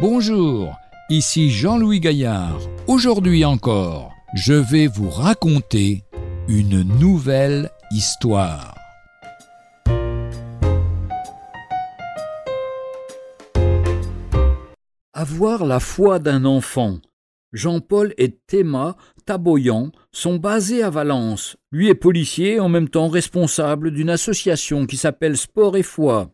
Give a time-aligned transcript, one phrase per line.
[0.00, 0.78] Bonjour,
[1.10, 2.58] ici Jean-Louis Gaillard.
[2.86, 6.04] Aujourd'hui encore, je vais vous raconter
[6.48, 8.74] une nouvelle histoire.
[15.12, 17.00] Avoir la foi d'un enfant.
[17.52, 21.58] Jean-Paul et Théma Taboyan sont basés à Valence.
[21.72, 26.30] Lui est policier en même temps responsable d'une association qui s'appelle Sport et Foi.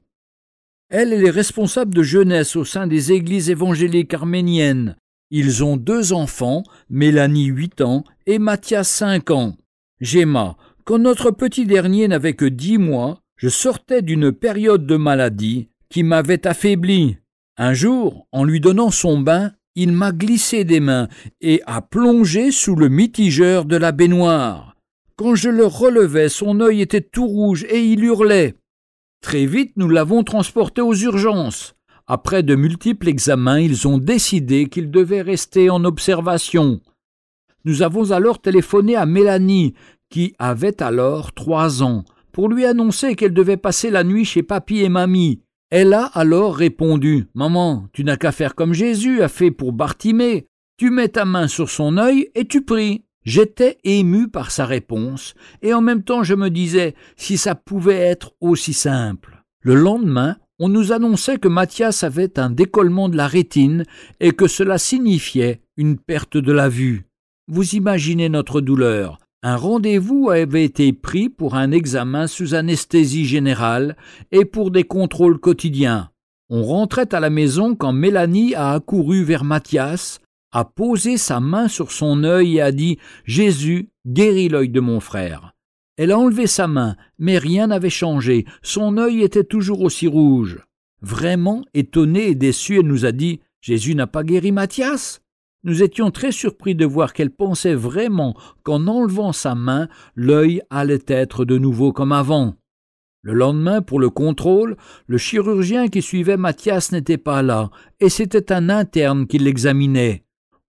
[0.88, 4.96] Elle, est responsable de jeunesse au sein des églises évangéliques arméniennes.
[5.30, 9.56] Ils ont deux enfants, Mélanie 8 ans et Mathias 5 ans.
[10.00, 15.68] Gemma, quand notre petit dernier n'avait que dix mois, je sortais d'une période de maladie
[15.90, 17.16] qui m'avait affaibli.
[17.56, 21.08] Un jour, en lui donnant son bain, il m'a glissé des mains
[21.40, 24.76] et a plongé sous le mitigeur de la baignoire.
[25.16, 28.54] Quand je le relevais, son œil était tout rouge et il hurlait.
[29.26, 31.74] Très vite, nous l'avons transporté aux urgences.
[32.06, 36.80] Après de multiples examens, ils ont décidé qu'il devait rester en observation.
[37.64, 39.74] Nous avons alors téléphoné à Mélanie,
[40.10, 44.82] qui avait alors trois ans, pour lui annoncer qu'elle devait passer la nuit chez papy
[44.82, 45.40] et mamie.
[45.70, 50.46] Elle a alors répondu Maman, tu n'as qu'à faire comme Jésus a fait pour Bartimée.
[50.76, 53.05] Tu mets ta main sur son œil et tu pries.
[53.26, 57.98] J'étais ému par sa réponse, et en même temps je me disais si ça pouvait
[57.98, 59.42] être aussi simple.
[59.62, 63.82] Le lendemain, on nous annonçait que Mathias avait un décollement de la rétine
[64.20, 67.06] et que cela signifiait une perte de la vue.
[67.48, 69.18] Vous imaginez notre douleur.
[69.42, 73.96] Un rendez-vous avait été pris pour un examen sous anesthésie générale
[74.30, 76.10] et pour des contrôles quotidiens.
[76.48, 80.20] On rentrait à la maison quand Mélanie a accouru vers Mathias
[80.56, 82.96] a posé sa main sur son œil et a dit
[83.26, 85.52] Jésus, guéris l'œil de mon frère.
[85.98, 90.64] Elle a enlevé sa main, mais rien n'avait changé, son œil était toujours aussi rouge.
[91.02, 95.20] Vraiment étonnée et déçue, elle nous a dit Jésus n'a pas guéri Mathias?
[95.62, 101.04] Nous étions très surpris de voir qu'elle pensait vraiment qu'en enlevant sa main, l'œil allait
[101.06, 102.54] être de nouveau comme avant.
[103.20, 108.54] Le lendemain, pour le contrôle, le chirurgien qui suivait Mathias n'était pas là, et c'était
[108.54, 110.25] un interne qui l'examinait.